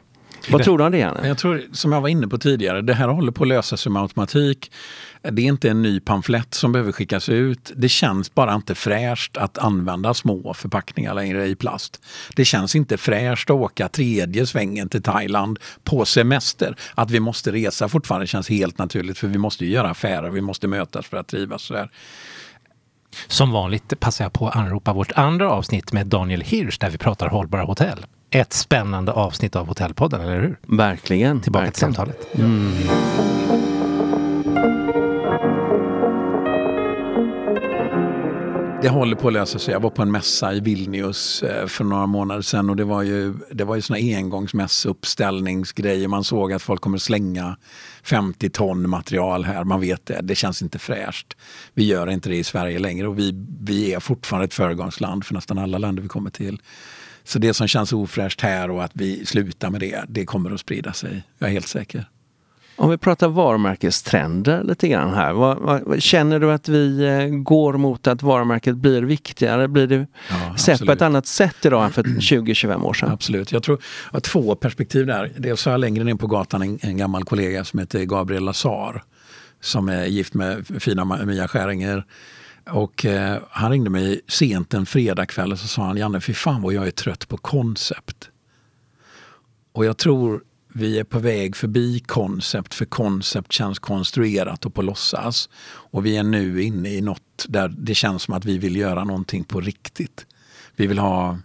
[0.52, 1.28] Vad tror du om det Janne?
[1.28, 3.92] Jag tror, som jag var inne på tidigare, det här håller på att lösa sig
[3.92, 4.72] med automatik.
[5.22, 7.72] Det är inte en ny pamflett som behöver skickas ut.
[7.76, 12.02] Det känns bara inte fräscht att använda små förpackningar längre i plast.
[12.36, 16.76] Det känns inte fräscht att åka tredje svängen till Thailand på semester.
[16.96, 20.42] Att vi måste resa fortfarande känns helt naturligt för vi måste ju göra affärer, vi
[20.42, 21.62] måste mötas för att trivas.
[21.62, 21.92] Så där.
[23.28, 26.98] Som vanligt passar jag på att anropa vårt andra avsnitt med Daniel Hirsch där vi
[26.98, 28.06] pratar hållbara hotell.
[28.30, 30.60] Ett spännande avsnitt av Hotellpodden, eller hur?
[30.62, 31.42] Verkligen.
[31.42, 32.16] Tillbaka till verkligen.
[32.36, 33.37] samtalet.
[38.88, 39.74] Det håller på att lösa sig.
[39.74, 43.04] Jag var på en mässa i Vilnius eh, för några månader sedan och det var
[43.04, 46.08] ju, det var ju såna engångsmässuppställningsgrejer.
[46.08, 47.58] Man såg att folk kommer slänga
[48.04, 49.64] 50 ton material här.
[49.64, 50.20] Man vet det.
[50.24, 51.38] Det känns inte fräscht.
[51.74, 55.34] Vi gör inte det i Sverige längre och vi, vi är fortfarande ett föregångsland för
[55.34, 56.62] nästan alla länder vi kommer till.
[57.24, 60.60] Så det som känns ofräscht här och att vi slutar med det, det kommer att
[60.60, 61.24] sprida sig.
[61.38, 62.06] Jag är helt säker.
[62.80, 65.34] Om vi pratar varumärkestrender lite grann här.
[65.34, 69.68] Vad, vad, känner du att vi eh, går mot att varumärket blir viktigare?
[69.68, 73.12] Blir det Ja, sett på ett annat sätt idag än för 20-25 år sedan?
[73.12, 73.52] Absolut.
[73.52, 75.32] Jag tror jag har två perspektiv där.
[75.38, 79.04] Dels har jag längre ner på gatan en, en gammal kollega som heter Gabriel Lazar.
[79.62, 82.06] Som är gift med fina Mia Skäringer.
[82.70, 86.62] Och eh, han ringde mig sent en fredagkväll och så sa han Janne, fy fan
[86.62, 88.30] vad jag är trött på koncept.
[89.74, 90.42] Och jag tror
[90.78, 95.50] vi är på väg förbi koncept, för koncept känns konstruerat och på låtsas.
[95.66, 99.04] Och vi är nu inne i något där det känns som att vi vill göra
[99.04, 100.26] någonting på riktigt.
[100.76, 101.38] Vi vill ha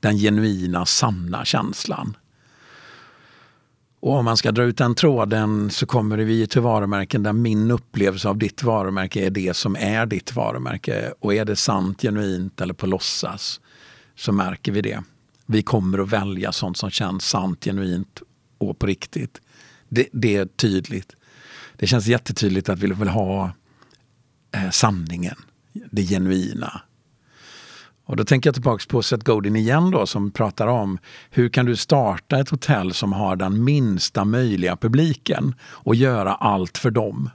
[0.00, 2.16] den genuina, sanna känslan.
[4.00, 7.70] Och om man ska dra ut den tråden så kommer vi till varumärken där min
[7.70, 11.12] upplevelse av ditt varumärke är det som är ditt varumärke.
[11.20, 13.60] Och är det sant, genuint eller på låtsas
[14.16, 15.02] så märker vi det.
[15.46, 18.22] Vi kommer att välja sånt som känns sant, genuint
[18.62, 19.40] på på riktigt.
[19.88, 21.16] Det, det är tydligt.
[21.76, 23.52] Det känns jättetydligt att vi vill ha
[24.52, 25.36] eh, sanningen,
[25.72, 26.82] det genuina.
[28.04, 30.98] Och då tänker jag tillbaka på Seth Godin igen då som pratar om
[31.30, 36.78] hur kan du starta ett hotell som har den minsta möjliga publiken och göra allt
[36.78, 37.30] för dem.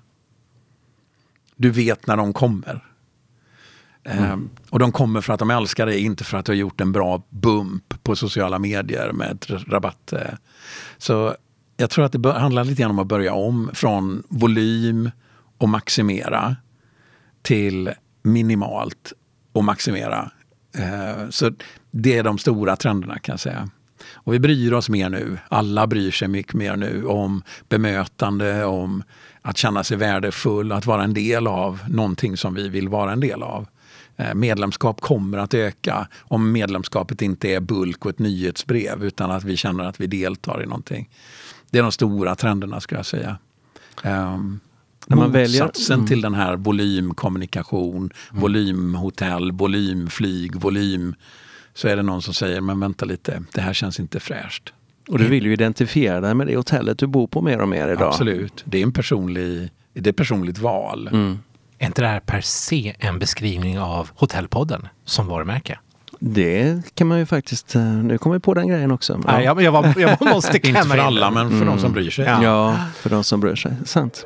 [1.56, 2.86] Du vet när de kommer.
[4.08, 4.24] Mm.
[4.24, 6.82] Ehm, och de kommer för att de älskar dig, inte för att du har gjort
[6.82, 10.14] en bra bump på sociala medier med ett rabatt.
[10.14, 10.34] eh.
[10.98, 11.36] Så
[11.78, 15.12] jag tror att det handlar lite grann om att börja om från volym
[15.58, 16.56] och maximera
[17.42, 17.90] till
[18.24, 19.14] minimalt
[19.54, 20.32] och maximera.
[20.78, 21.52] Eh, Så
[21.92, 23.70] det är de stora trenderna kan jag säga.
[24.14, 25.38] Och vi bryr oss mer nu.
[25.50, 29.04] Alla bryr sig mycket mer nu om bemötande, om
[29.42, 33.20] att känna sig värdefull, att vara en del av någonting som vi vill vara en
[33.20, 33.68] del av.
[34.18, 39.44] Eh, Medlemskap kommer att öka om medlemskapet inte är bulk och ett nyhetsbrev utan att
[39.44, 41.10] vi känner att vi deltar i någonting.
[41.70, 43.38] Det är de stora trenderna skulle jag säga.
[44.04, 44.60] Um,
[45.08, 46.08] När man väljer- motsatsen mm.
[46.08, 51.16] till den här volymkommunikation, volymhotell, volymflyg, volym.
[51.74, 54.74] Så är det någon som säger, men vänta lite, det här känns inte fräscht.
[55.08, 57.88] Och du vill ju identifiera dig med det hotellet du bor på mer och mer
[57.88, 58.08] idag.
[58.08, 61.10] Absolut, det är en personlig, det är ett personligt val.
[61.12, 61.40] Mm.
[61.80, 65.80] Är inte det här per se en beskrivning av Hotellpodden som varumärke?
[66.20, 69.22] Det kan man ju faktiskt, eh, nu kommer vi på den grejen också.
[69.26, 71.92] Nej, jag, jag, var, jag måste Inte klämma för in alla, men för de som
[71.92, 72.26] bryr sig.
[72.26, 72.44] Ja.
[72.44, 73.72] Ja, för de som bryr sig.
[73.86, 74.26] Sant.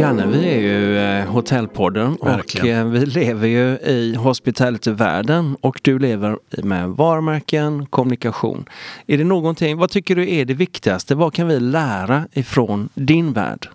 [0.00, 2.78] Janne, vi är ju eh, Hotellpodden och Verkligen.
[2.78, 8.68] eh, vi lever ju i hospitality-världen och du lever med varumärken, kommunikation.
[9.06, 11.14] Är det någonting, vad tycker du är det viktigaste?
[11.14, 13.68] Vad kan vi lära ifrån din värld?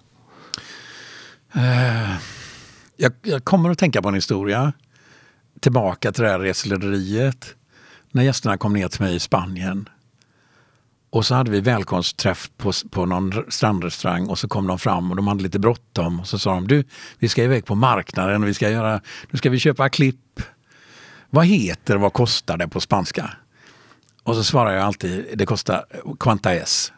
[1.55, 2.11] Eh,
[2.97, 4.73] jag, jag kommer att tänka på en historia.
[5.59, 7.55] Tillbaka till det här reseleriet.
[8.11, 9.89] När gästerna kom ner till mig i Spanien.
[11.11, 15.15] Och så hade vi välkomstträff på, på någon strandrestaurang och så kom de fram och
[15.15, 16.19] de hade lite bråttom.
[16.19, 16.83] Och så sa de, du,
[17.19, 20.41] vi ska iväg på marknaden och vi ska göra, nu ska vi köpa klipp.
[21.29, 23.33] Vad heter vad kostar det på spanska?
[24.23, 25.85] Och så svarar jag alltid, det kostar
[26.19, 26.93] quanta es.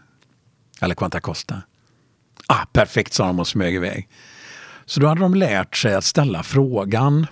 [0.81, 1.61] Eller quanta costa.
[2.47, 4.09] Ah, perfekt, sa de och smög iväg.
[4.85, 7.27] Så då hade de lärt sig att ställa frågan.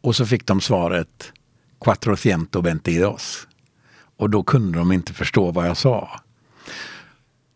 [0.00, 1.32] Och så fick de svaret
[2.18, 3.18] 422.
[4.22, 6.20] Och då kunde de inte förstå vad jag sa.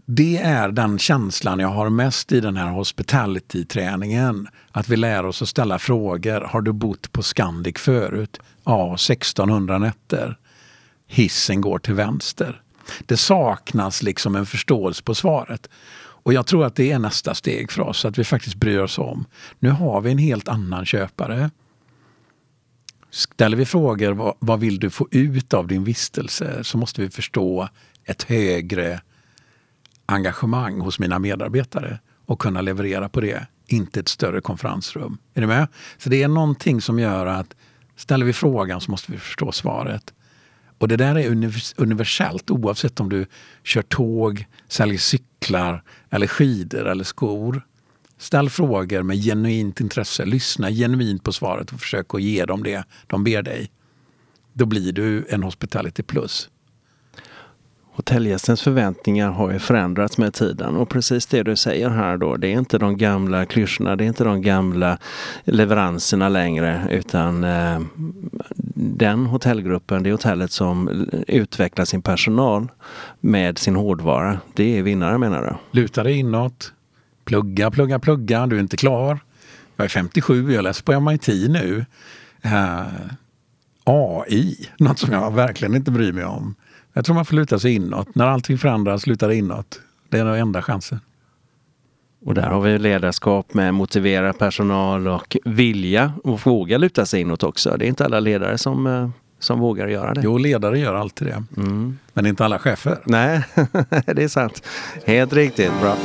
[0.06, 4.48] Det är den känslan jag har mest i den här hospitality-träningen.
[4.70, 6.40] Att vi lär oss att ställa frågor.
[6.40, 8.40] Har du bott på Scandic förut?
[8.64, 10.38] Ja, 1600 nätter.
[11.06, 12.62] Hissen går till vänster.
[13.06, 15.68] Det saknas liksom en förståelse på svaret.
[15.98, 18.98] Och jag tror att det är nästa steg för oss, att vi faktiskt bryr oss
[18.98, 19.24] om.
[19.58, 21.50] Nu har vi en helt annan köpare.
[23.16, 26.64] Ställer vi frågor, vad, vad vill du få ut av din vistelse?
[26.64, 27.68] Så måste vi förstå
[28.04, 29.00] ett högre
[30.06, 33.46] engagemang hos mina medarbetare och kunna leverera på det.
[33.66, 35.18] Inte ett större konferensrum.
[35.34, 35.68] Är du med?
[35.98, 37.54] Så det är någonting som gör att
[37.96, 40.14] ställer vi frågan så måste vi förstå svaret.
[40.78, 41.30] Och det där är
[41.76, 43.26] universellt oavsett om du
[43.64, 47.62] kör tåg, säljer cyklar eller skidor eller skor.
[48.18, 50.24] Ställ frågor med genuint intresse.
[50.24, 53.70] Lyssna genuint på svaret och försök att ge dem det de ber dig.
[54.52, 56.50] Då blir du en hospitality plus.
[57.96, 62.48] Hotellgästens förväntningar har ju förändrats med tiden och precis det du säger här då, det
[62.48, 64.98] är inte de gamla klyschorna, det är inte de gamla
[65.44, 67.80] leveranserna längre utan eh,
[68.74, 72.68] den hotellgruppen, det hotellet som utvecklar sin personal
[73.20, 75.80] med sin hårdvara, det är vinnare menar du?
[75.80, 76.72] Luta dig inåt.
[77.26, 78.46] Plugga, plugga, plugga.
[78.46, 79.18] Du är inte klar.
[79.76, 81.84] Jag är 57, jag läser på MIT nu.
[82.42, 82.82] Eh,
[83.84, 86.54] AI, något som jag verkligen inte bryr mig om.
[86.92, 88.14] Jag tror man får luta sig inåt.
[88.14, 89.80] När allting förändras, slutar det inåt.
[90.08, 91.00] Det är den enda chansen.
[92.24, 97.42] Och där har vi ledarskap med motivera personal och vilja och våga luta sig inåt
[97.42, 97.76] också.
[97.78, 99.08] Det är inte alla ledare som, eh,
[99.38, 100.20] som vågar göra det.
[100.24, 101.44] Jo, ledare gör alltid det.
[101.56, 101.98] Mm.
[102.12, 102.98] Men inte alla chefer.
[103.04, 103.44] Nej,
[104.06, 104.62] det är sant.
[105.04, 105.72] Helt riktigt.
[105.80, 105.96] Bra.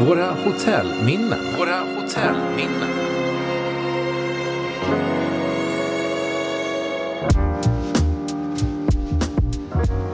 [0.00, 1.38] Våra hotellminnen.
[1.58, 2.90] Våra hotellminnen.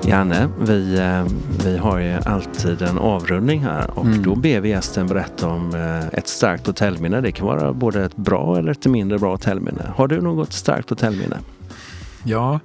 [0.05, 1.25] Janne, vi, eh,
[1.65, 4.23] vi har ju alltid en avrundning här och Mm.
[4.23, 7.21] då ber vi gästen berätta om eh, ett starkt hotellminne.
[7.21, 9.93] Det kan vara både ett bra eller ett mindre bra hotellminne.
[9.97, 11.39] Har du något starkt hotellminne?
[12.25, 12.61] Ja,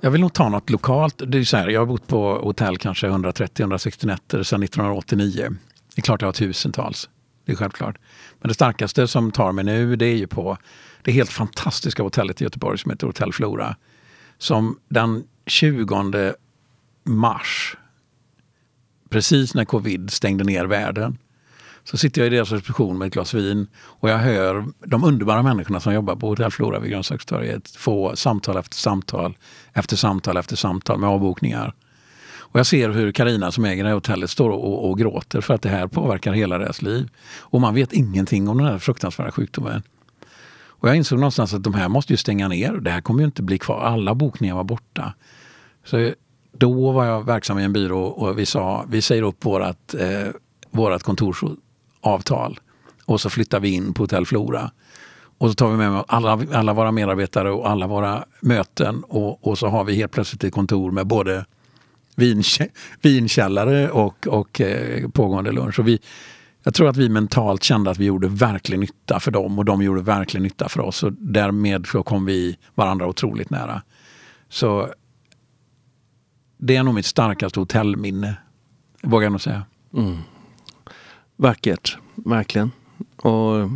[0.00, 1.22] jag vill nog ta något lokalt.
[1.26, 5.48] Det är så här, jag har bott på hotell kanske 130-160 nätter sedan 1989.
[5.96, 7.08] Det är klart jag har tusentals.
[7.44, 7.98] Det är självklart.
[8.40, 10.58] Men det starkaste som tar mig nu det är ju på
[11.02, 13.76] det helt fantastiska hotellet i Göteborg som heter Hotell Flora.
[14.38, 16.34] Som den 20
[17.04, 17.76] mars,
[19.08, 21.18] precis när covid stängde ner världen,
[21.84, 25.42] så sitter jag i deras reception med ett glas vin och jag hör de underbara
[25.42, 29.36] människorna som jobbar på Hotell Flora vid Grönsakstorget få samtal efter samtal
[29.72, 31.74] efter samtal efter samtal med avbokningar.
[32.56, 35.54] Och jag ser hur Karina som äger det här hotellet står och, och gråter för
[35.54, 37.08] att det här påverkar hela deras liv.
[37.38, 39.82] Och man vet ingenting om den här fruktansvärda sjukdomen.
[40.66, 42.72] Och jag insåg någonstans att de här måste ju stänga ner.
[42.72, 43.80] Det här kommer ju inte bli kvar.
[43.80, 45.14] Alla bokningar var borta.
[45.84, 46.12] Så
[46.52, 50.28] då var jag verksam i en byrå och vi sa vi säger upp vårat, eh,
[50.70, 52.60] vårat kontorsavtal
[53.04, 54.70] och så flyttar vi in på Hotell Flora.
[55.38, 59.58] Och så tar vi med alla, alla våra medarbetare och alla våra möten och, och
[59.58, 61.44] så har vi helt plötsligt ett kontor med både
[62.16, 62.70] vinkä-
[63.02, 65.78] vinkällare och, och eh, pågående lunch.
[65.78, 65.98] Och vi,
[66.62, 69.82] jag tror att vi mentalt kände att vi gjorde verklig nytta för dem och de
[69.82, 71.02] gjorde verklig nytta för oss.
[71.02, 73.82] Och därmed så kom vi varandra otroligt nära.
[74.48, 74.88] Så
[76.58, 78.36] det är nog mitt starkaste hotellminne,
[79.02, 79.62] vågar jag nog säga.
[79.94, 80.16] Mm.
[81.36, 82.70] Vackert, verkligen.
[83.16, 83.70] Och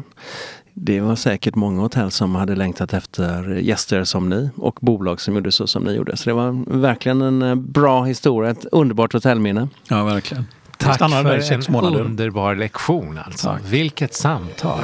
[0.83, 5.35] det var säkert många hotell som hade längtat efter gäster som ni och bolag som
[5.35, 6.17] gjorde så som ni gjorde.
[6.17, 9.69] Så det var verkligen en eh, bra historia, ett underbart hotellminne.
[9.89, 10.47] Ja, verkligen.
[10.79, 12.01] Tack för en månader.
[12.01, 13.49] underbar lektion alltså.
[13.49, 13.63] Tack.
[13.65, 14.81] Vilket samtal.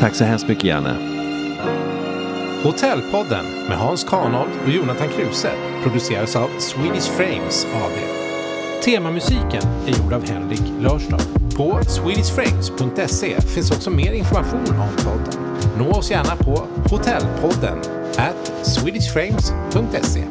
[0.00, 0.94] Tack så hemskt mycket Janne.
[2.62, 5.50] Hotellpodden med Hans Kanold och Jonathan Kruse
[5.82, 8.23] produceras av Swedish Frames AB.
[8.84, 11.20] Temamusiken är gjord av Henrik Lörstad.
[11.56, 15.40] På swedishframes.se finns också mer information om podden.
[15.78, 17.78] Nå oss gärna på hotellpodden
[18.16, 20.24] at swedishframes.se